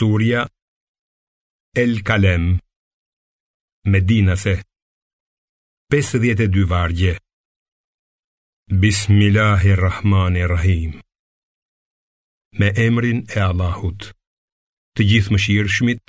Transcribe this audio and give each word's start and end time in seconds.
Surja 0.00 0.40
El 1.82 1.92
Kalem 2.08 2.44
Medinase 3.92 4.54
52 5.90 6.64
vargje 6.72 7.12
Bismillahirrahmanirrahim 8.84 10.92
Me 12.60 12.68
emrin 12.86 13.18
e 13.36 13.38
Allahut 13.50 14.00
Të 14.94 15.00
gjithë 15.10 15.32
më 15.34 15.38
shirë 15.48 15.70
shmit 15.78 16.06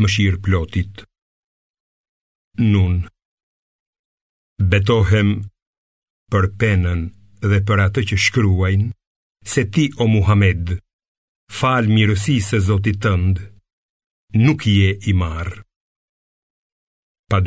Më 0.00 0.06
shirë 0.14 0.40
plotit 0.48 0.94
Nun 2.72 2.94
Betohem 4.72 5.30
Për 6.32 6.44
penën 6.64 7.00
dhe 7.50 7.58
për 7.68 7.78
atë 7.88 8.00
që 8.10 8.16
shkryuajnë 8.28 8.88
Se 9.56 9.62
ti 9.74 9.84
o 10.00 10.02
Muhammed 10.16 10.64
Muhammed 10.68 10.86
fal 11.50 11.88
mirësi 11.88 12.36
se 12.44 12.60
Zotit 12.60 13.00
tënd, 13.02 13.40
nuk 14.36 14.66
je 14.68 14.90
i 15.08 15.12
marë. 15.14 15.62
Pa 17.28 17.40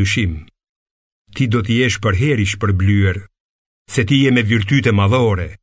ti 1.32 1.48
do 1.48 1.62
t'jesh 1.64 2.02
për 2.04 2.16
herish 2.22 2.56
për 2.60 2.72
blyër, 2.76 3.18
se 3.88 4.04
ti 4.06 4.24
je 4.26 4.32
me 4.32 4.44
vjërtyte 4.44 4.92
madhore. 4.92 5.56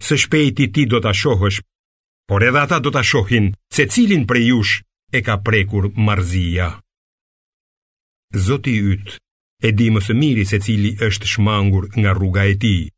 Së 0.00 0.16
shpejti 0.26 0.70
ti 0.72 0.86
do 0.90 0.98
t'a 1.00 1.12
shohësh, 1.14 1.60
por 2.26 2.42
edhe 2.42 2.58
ata 2.62 2.78
do 2.80 2.90
t'a 2.90 3.02
shohin, 3.04 3.52
se 3.70 3.86
cilin 3.86 4.24
për 4.26 4.38
jush 4.48 4.80
e 5.12 5.20
ka 5.22 5.36
prekur 5.44 5.90
marzia. 5.96 6.70
Zoti 8.34 8.74
ytë, 8.96 9.18
e 9.62 9.70
di 9.72 9.90
më 9.94 10.00
së 10.02 10.16
miri 10.18 10.44
se 10.48 10.58
cili 10.60 10.96
është 10.96 11.28
shmangur 11.36 11.92
nga 11.94 12.16
rruga 12.16 12.48
e 12.48 12.56
tijë, 12.58 12.93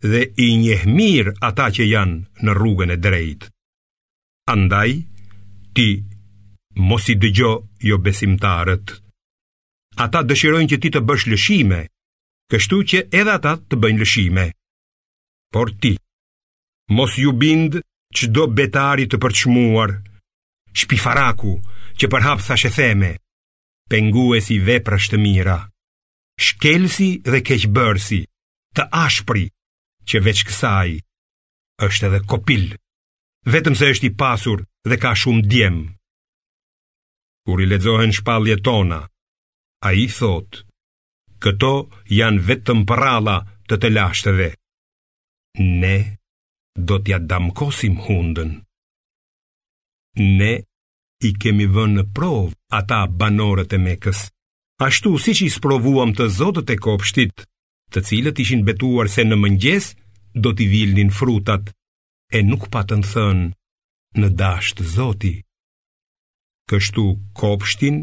dhe 0.00 0.22
i 0.36 0.54
njeh 0.56 0.84
mirë 0.86 1.32
ata 1.42 1.68
që 1.74 1.82
janë 1.90 2.44
në 2.46 2.54
rrugën 2.54 2.92
e 2.94 2.98
drejtë. 3.02 3.48
Andaj 4.54 4.90
ti 5.74 5.88
mos 6.78 7.08
i 7.10 7.18
dëgjo 7.18 7.52
jo 7.90 7.96
besimtarët. 7.98 8.86
Ata 9.98 10.22
dëshirojnë 10.22 10.70
që 10.70 10.78
ti 10.82 10.90
të 10.94 11.02
bësh 11.02 11.26
lëshime, 11.34 11.80
kështu 12.50 12.76
që 12.90 12.98
edhe 13.10 13.32
ata 13.34 13.56
të 13.58 13.74
bëjnë 13.82 14.00
lëshime. 14.02 14.44
Por 15.52 15.74
ti 15.82 15.94
mos 16.94 17.18
ju 17.18 17.32
bind 17.34 17.80
çdo 18.16 18.46
betari 18.48 19.08
të 19.10 19.18
përçmuar, 19.20 19.96
shpifaraku 20.78 21.56
që 21.98 22.06
përhap 22.12 22.44
thashë 22.46 22.70
theme, 22.76 23.10
penguesi 23.90 24.60
veprash 24.68 25.10
të 25.10 25.18
mira, 25.20 25.58
shkelsi 26.40 27.10
dhe 27.28 27.42
keqbërsi, 27.46 28.20
të 28.76 28.88
ashpri 29.04 29.48
që 30.08 30.20
veç 30.24 30.40
kësaj 30.48 30.90
është 31.84 32.08
edhe 32.08 32.20
kopil, 32.30 32.62
vetëm 33.52 33.76
se 33.78 33.90
është 33.92 34.08
i 34.10 34.16
pasur 34.22 34.64
dhe 34.88 34.96
ka 35.02 35.12
shumë 35.20 35.42
djem. 35.50 35.76
Kur 37.46 37.60
i 37.62 37.68
ledzohen 37.68 38.14
shpalje 38.16 38.56
tona, 38.66 39.02
a 39.86 39.88
i 40.02 40.06
thotë, 40.16 40.64
këto 41.42 41.72
janë 42.20 42.42
vetëm 42.48 42.82
prala 42.90 43.36
të 43.68 43.78
të 43.82 43.90
lashtëve. 43.96 44.48
Ne 45.82 45.96
do 46.88 46.96
t'ja 47.04 47.18
damkosim 47.30 48.00
hundën. 48.04 48.50
Ne 50.40 50.52
i 51.22 51.30
kemi 51.42 51.66
vënë 51.74 51.94
në 51.98 52.04
provë 52.16 52.56
ata 52.78 53.02
banorët 53.20 53.74
e 53.76 53.80
mekës, 53.84 54.24
ashtu 54.86 55.14
si 55.24 55.34
që 55.38 55.44
i 55.48 55.54
sprovuam 55.58 56.12
të 56.18 56.26
zotët 56.38 56.74
e 56.74 56.76
kopshtit 56.86 57.46
të 57.94 58.00
cilët 58.08 58.40
ishin 58.44 58.62
betuar 58.68 59.06
se 59.10 59.24
në 59.24 59.36
mëngjes 59.40 59.86
do 60.44 60.50
t'i 60.56 60.66
vilnin 60.72 61.10
frutat, 61.18 61.70
e 62.36 62.42
nuk 62.44 62.66
patën 62.72 63.02
thënë 63.10 63.48
në 64.20 64.28
dashtë 64.40 64.86
zoti. 64.94 65.32
Kështu 66.68 67.04
kopshtin 67.40 68.02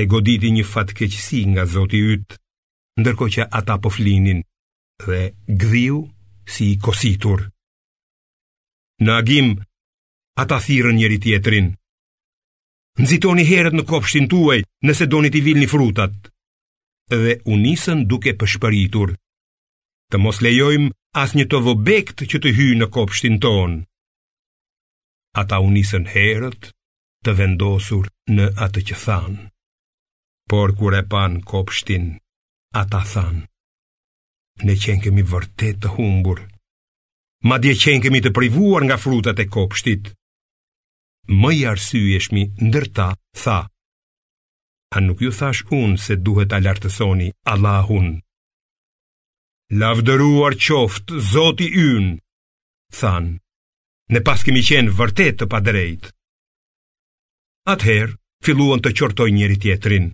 e 0.00 0.04
goditi 0.12 0.50
një 0.56 0.64
fatkeqësi 0.72 1.40
nga 1.52 1.66
zoti 1.74 2.00
ytë, 2.14 2.36
ndërko 3.00 3.26
që 3.34 3.48
ata 3.60 3.76
po 3.82 3.92
flinin 3.92 4.40
dhe 5.04 5.20
gdhiu 5.60 5.98
si 6.54 6.72
i 6.72 6.78
kositur. 6.84 7.44
Në 9.04 9.12
agim, 9.20 9.48
ata 10.42 10.56
thirën 10.64 10.96
njëri 10.96 11.18
tjetrin. 11.20 11.66
Nëzitoni 13.00 13.44
herët 13.50 13.76
në 13.76 13.84
kopshtin 13.90 14.24
tuaj 14.32 14.58
nëse 14.88 15.04
do 15.12 15.18
një 15.20 15.30
t'i 15.34 15.42
vilni 15.44 15.68
frutat. 15.68 16.14
Dhe 17.22 17.34
unisën 17.52 18.06
duke 18.08 18.32
pëshpëritur 18.40 19.12
të 20.10 20.18
mos 20.22 20.38
lejojmë 20.44 20.92
as 21.20 21.32
një 21.36 21.44
të 21.50 21.60
vëbekt 21.66 22.20
që 22.30 22.38
të 22.42 22.50
hyjë 22.56 22.76
në 22.82 22.86
kopshtin 22.94 23.38
ton. 23.44 23.72
Ata 25.42 25.58
unisën 25.68 26.06
herët 26.12 26.68
të 27.24 27.34
vendosur 27.38 28.08
në 28.36 28.46
atë 28.66 28.80
që 28.88 28.96
than, 29.04 29.34
por 30.50 30.72
kur 30.78 30.94
e 30.96 31.02
pan 31.12 31.40
kopshtin, 31.52 32.06
ata 32.82 33.02
than, 33.12 33.38
ne 34.66 34.74
qenë 34.82 35.02
kemi 35.04 35.24
vërtet 35.32 35.82
të 35.82 35.90
humbur, 35.96 36.38
ma 37.48 37.58
dje 37.62 37.74
qenë 37.82 38.02
kemi 38.06 38.22
të 38.24 38.32
privuar 38.38 38.86
nga 38.86 38.96
frutat 39.02 39.42
e 39.44 39.48
kopshtit, 39.54 40.12
më 41.42 41.50
i 41.60 41.64
arsyeshmi 41.72 42.42
ndërta, 42.68 43.08
tha, 43.42 43.58
a 44.96 45.02
nuk 45.02 45.18
ju 45.24 45.32
thash 45.38 45.66
unë 45.82 45.98
se 46.04 46.14
duhet 46.24 46.54
a 46.56 46.62
lartësoni 46.64 47.28
Allahun, 47.52 48.14
Lavdëruar 49.74 50.54
qoftë, 50.62 51.18
zoti 51.26 51.66
yn 51.82 52.04
Than 52.94 53.24
Ne 54.14 54.20
pas 54.22 54.38
kemi 54.46 54.62
qenë 54.62 54.92
vërtet 54.94 55.40
të 55.40 55.48
padrejt 55.50 56.06
Atëherë, 57.74 58.14
filluan 58.46 58.78
të 58.84 58.92
qortoj 59.00 59.26
njëri 59.34 59.56
tjetrin 59.64 60.06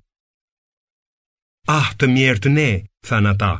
Ah, 1.68 1.92
të 2.00 2.08
mjertë 2.08 2.54
ne, 2.56 2.70
than 3.08 3.28
ata 3.32 3.50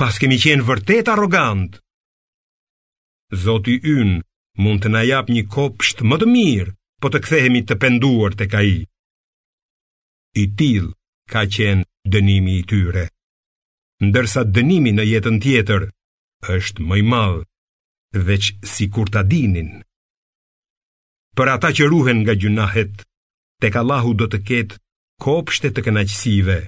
Pas 0.00 0.16
kemi 0.22 0.40
qenë 0.40 0.64
vërtet 0.70 1.12
arogant 1.12 1.76
Zoti 3.44 3.76
yn 3.92 4.16
mund 4.56 4.80
të 4.80 4.88
na 4.94 5.04
jap 5.04 5.28
një 5.28 5.44
kopsht 5.52 6.00
më 6.08 6.16
të 6.22 6.26
mirë 6.32 6.72
Po 7.02 7.12
të 7.12 7.20
kthehemi 7.26 7.60
të 7.68 7.76
penduar 7.84 8.32
të 8.40 8.48
ai. 8.56 8.72
i 10.40 10.44
till 10.56 10.88
ka 11.32 11.44
qenë 11.44 11.84
dënimi 12.12 12.60
i 12.64 12.64
tyre 12.72 13.10
ndërsa 14.02 14.42
dënimi 14.56 14.92
në 14.96 15.04
jetën 15.12 15.36
tjetër 15.44 15.84
është 16.56 16.82
më 16.88 16.96
i 16.98 17.04
madh, 17.14 17.40
veç 18.26 18.52
si 18.72 18.88
kur 18.94 19.08
ta 19.14 19.22
dinin. 19.22 19.70
Për 21.38 21.48
ata 21.54 21.70
që 21.76 21.86
ruhen 21.92 22.24
nga 22.26 22.34
gjunahet, 22.36 23.04
tek 23.62 23.78
Allahu 23.80 24.12
do 24.20 24.26
të 24.32 24.40
ketë 24.48 24.78
kopshte 25.24 25.70
të 25.72 25.84
kënaqësive. 25.86 26.58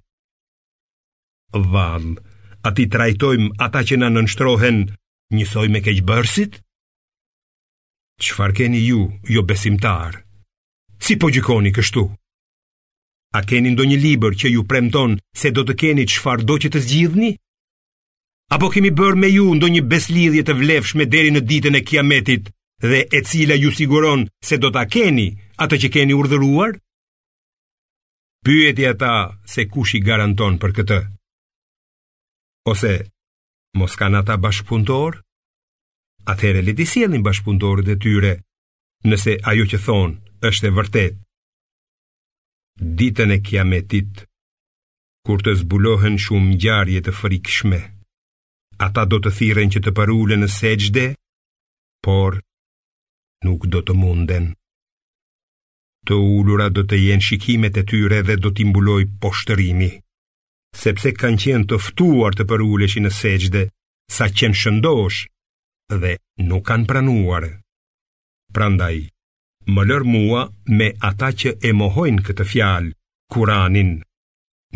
Vam, 1.74 2.14
a 2.62 2.68
ti 2.74 2.86
trajtojmë 2.94 3.50
ata 3.66 3.82
që 3.88 3.98
na 3.98 4.08
nënshtrohen 4.14 4.78
njësoj 5.34 5.66
me 5.74 5.82
keqbërësit? 5.86 6.60
Çfarë 8.24 8.56
keni 8.62 8.80
ju, 8.86 9.00
jo 9.34 9.42
besimtar? 9.42 10.20
Si 11.04 11.18
po 11.20 11.28
gjikoni 11.34 11.74
kështu? 11.74 12.06
A 13.34 13.42
keni 13.50 13.72
ndo 13.74 13.82
një 13.82 13.98
liber 13.98 14.36
që 14.38 14.50
ju 14.54 14.62
premton 14.70 15.16
se 15.40 15.50
do 15.54 15.64
të 15.66 15.74
keni 15.80 16.04
që 16.10 16.22
farë 16.22 16.46
do 16.48 16.56
që 16.62 16.68
të 16.70 16.82
zgjidhni? 16.86 17.30
Apo 18.54 18.68
kemi 18.70 18.92
bërë 18.94 19.18
me 19.22 19.30
ju 19.34 19.48
ndo 19.58 19.66
një 19.74 19.82
beslidhje 19.90 20.44
të 20.46 20.54
vlefshme 20.60 21.06
deri 21.10 21.32
në 21.34 21.42
ditën 21.50 21.78
e 21.78 21.82
kiametit 21.88 22.52
dhe 22.86 23.00
e 23.18 23.22
cila 23.26 23.56
ju 23.58 23.72
siguron 23.74 24.22
se 24.48 24.58
do 24.62 24.70
të 24.70 24.84
keni 24.94 25.26
atë 25.64 25.76
që 25.82 25.88
keni 25.96 26.14
urdhëruar? 26.14 26.76
Pyjeti 28.44 28.86
ata 28.92 29.12
se 29.50 29.66
kush 29.72 29.96
i 29.98 30.04
garanton 30.06 30.60
për 30.62 30.70
këtë. 30.78 31.00
Ose, 32.70 32.94
mos 33.80 33.96
kanë 33.98 34.20
ata 34.22 34.38
bashkëpuntor? 34.44 35.18
Atere 36.34 36.62
le 36.62 36.72
disjelin 36.78 37.24
bashkëpuntorit 37.26 37.88
e 37.94 37.98
tyre 38.04 38.34
nëse 39.10 39.40
ajo 39.50 39.64
që 39.72 39.82
thonë 39.90 40.46
është 40.48 40.70
e 40.70 40.74
vërtet 40.78 41.20
ditën 43.00 43.30
e 43.36 43.38
kiametit, 43.46 44.20
kur 45.26 45.42
të 45.44 45.54
zbulohen 45.62 46.18
shumë 46.24 46.56
gjarje 46.62 47.00
të 47.06 47.14
frikshme. 47.20 47.80
Ata 48.86 49.04
do 49.10 49.18
të 49.22 49.32
thiren 49.38 49.70
që 49.74 49.80
të 49.84 49.92
përullën 49.98 50.42
në 50.44 50.48
seqde, 50.58 51.04
por 52.04 52.38
nuk 53.46 53.66
do 53.74 53.80
të 53.86 53.96
munden. 54.00 54.46
Të 56.06 56.16
ullura 56.20 56.68
do 56.76 56.82
të 56.86 56.98
jenë 57.06 57.26
shikimet 57.30 57.78
e 57.80 57.84
tyre 57.90 58.18
dhe 58.28 58.36
do 58.44 58.50
t'imbuloj 58.56 59.00
poshtërimi, 59.22 59.90
sepse 60.84 61.14
kanë 61.20 61.40
qenë 61.44 61.68
të 61.70 61.80
ftuar 61.86 62.36
të 62.36 62.46
përulleshi 62.50 63.02
në 63.06 63.14
seqde, 63.20 63.62
sa 64.18 64.28
qenë 64.28 64.60
shëndosh 64.60 65.22
dhe 66.02 66.14
nuk 66.50 66.68
kanë 66.70 66.88
pranuar. 66.90 67.48
Prandaj, 68.54 69.08
më 69.72 69.82
lër 69.88 70.04
mua 70.04 70.42
me 70.78 70.88
ata 71.10 71.30
që 71.40 71.50
e 71.64 71.70
mohojnë 71.72 72.24
këtë 72.26 72.44
fjalë, 72.52 72.90
Kur'anin. 73.32 74.00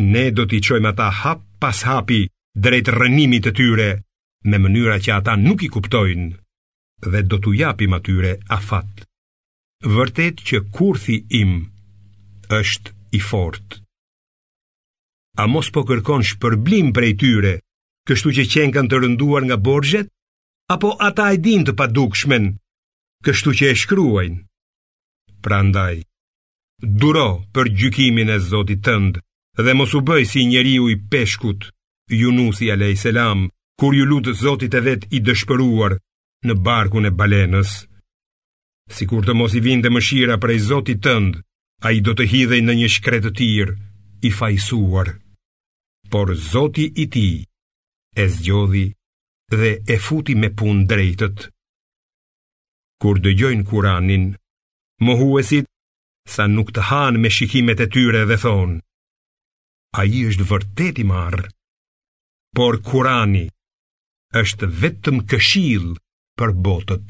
Ne 0.01 0.23
do 0.31 0.45
t'i 0.49 0.59
çojmë 0.65 0.89
ata 0.93 1.09
hap 1.21 1.43
pas 1.61 1.81
hapi 1.85 2.25
drejt 2.65 2.89
rënimit 2.95 3.43
të 3.47 3.51
tyre 3.57 3.89
me 4.49 4.57
mënyra 4.57 4.97
që 5.03 5.11
ata 5.19 5.35
nuk 5.37 5.61
i 5.63 5.69
kuptojnë 5.73 6.29
dhe 7.11 7.21
do 7.31 7.37
t'u 7.39 7.53
japim 7.55 7.93
atyre 7.95 8.33
afat. 8.57 8.89
Vërtet 9.83 10.41
që 10.47 10.57
kurthi 10.75 11.17
im 11.41 11.51
është 12.59 12.91
i 13.19 13.21
fort. 13.23 13.79
A 15.39 15.45
mos 15.47 15.69
po 15.71 15.85
kërkon 15.87 16.25
shpërblim 16.27 16.89
për 16.95 17.03
e 17.09 17.13
tyre, 17.21 17.53
kështu 18.07 18.33
që 18.37 18.45
qenë 18.51 18.73
kanë 18.75 18.91
të 18.91 18.99
rënduar 19.03 19.45
nga 19.47 19.55
borgjet, 19.57 20.09
apo 20.73 20.97
ata 20.99 21.29
e 21.31 21.37
din 21.39 21.63
të 21.63 21.77
padukshmen, 21.79 22.51
kështu 23.23 23.49
që 23.61 23.71
e 23.71 23.77
shkryuajnë 23.83 24.39
pra 25.43 25.61
ndaj. 25.67 25.97
Duro 26.81 27.27
për 27.53 27.69
gjykimin 27.79 28.29
e 28.35 28.39
Zotit 28.39 28.81
tënd 28.87 29.13
dhe 29.65 29.73
mos 29.75 29.91
u 29.97 30.01
bëj 30.09 30.23
si 30.31 30.45
njeriu 30.47 30.85
i 30.89 30.95
peshkut, 31.11 31.65
Yunusi 32.21 32.69
alay 32.73 32.95
salam, 32.97 33.49
kur 33.79 33.91
ju 33.97 34.05
lutë 34.09 34.33
Zotit 34.43 34.73
e 34.73 34.81
vet 34.87 35.03
i 35.15 35.19
dëshpëruar 35.27 35.97
në 36.47 36.53
barkun 36.65 37.09
e 37.09 37.15
balenës. 37.19 37.71
Sikur 38.95 39.25
të 39.25 39.35
mos 39.37 39.53
i 39.59 39.61
vinte 39.67 39.91
mëshira 39.93 40.39
prej 40.43 40.59
Zotit 40.71 41.03
tënd, 41.05 41.33
ai 41.87 41.95
do 42.05 42.15
të 42.17 42.25
hidhej 42.31 42.61
në 42.63 42.73
një 42.79 42.89
shkretë 42.95 43.27
të 43.29 43.35
tir, 43.39 43.67
i 44.27 44.31
fajsuar. 44.35 45.07
Por 46.11 46.33
Zoti 46.51 46.87
i 46.95 47.05
ti 47.13 47.29
e 48.23 48.25
zgjodhi 48.35 48.87
dhe 49.55 49.69
e 49.85 49.95
futi 50.07 50.33
me 50.41 50.49
punë 50.59 50.85
drejtët. 50.89 51.37
Kur 53.01 53.19
dëgjojnë 53.23 53.67
Kur'anin, 53.69 54.25
mohuesit, 55.01 55.67
sa 56.29 56.45
nuk 56.47 56.69
të 56.75 56.83
hanë 56.91 57.21
me 57.23 57.31
shikimet 57.33 57.81
e 57.85 57.87
tyre 57.95 58.25
dhe 58.29 58.37
thonë. 58.43 58.77
A 59.99 60.05
i 60.05 60.19
është 60.29 60.47
vërtet 60.51 60.99
i 61.01 61.05
marë, 61.11 61.47
por 62.55 62.77
kurani 62.89 63.47
është 64.43 64.69
vetëm 64.83 65.23
këshil 65.31 65.95
për 66.39 66.55
botët. 66.67 67.07